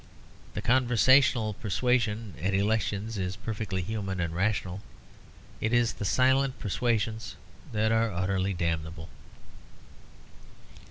The 0.55 0.63
conversational 0.63 1.53
persuasion 1.53 2.33
at 2.41 2.55
elections 2.55 3.19
is 3.19 3.35
perfectly 3.35 3.83
human 3.83 4.19
and 4.19 4.33
rational; 4.35 4.81
it 5.59 5.73
is 5.73 5.93
the 5.93 6.05
silent 6.05 6.57
persuasions 6.57 7.35
that 7.71 7.91
are 7.91 8.11
utterly 8.11 8.55
damnable. 8.55 9.09